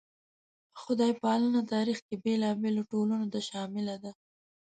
[0.81, 4.11] خدای پالنه تاریخ کې بېلابېلو ټولنو ته شامله ده.